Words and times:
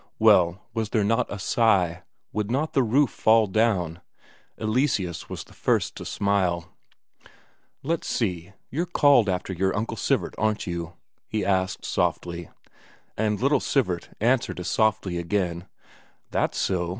Well, 0.17 0.65
was 0.73 0.89
there 0.89 1.03
not 1.03 1.31
a 1.31 1.37
sigh 1.37 2.01
would 2.33 2.49
not 2.49 2.73
the 2.73 2.81
roof 2.81 3.11
fall 3.11 3.45
down? 3.45 4.01
Eleseus 4.57 5.29
was 5.29 5.43
the 5.43 5.53
first 5.53 5.95
to 5.97 6.05
smile. 6.05 6.75
"Let's 7.83 8.07
see 8.07 8.53
you're 8.71 8.87
called 8.87 9.29
after 9.29 9.53
your 9.53 9.75
Uncle 9.77 9.97
Sivert, 9.97 10.33
aren't 10.39 10.65
you?" 10.65 10.93
he 11.27 11.45
asked 11.45 11.85
softly. 11.85 12.49
And 13.15 13.39
little 13.39 13.59
Sivert 13.59 14.09
answered 14.19 14.59
as 14.59 14.69
softly 14.69 15.19
again: 15.19 15.67
"That's 16.31 16.57
so. 16.57 16.89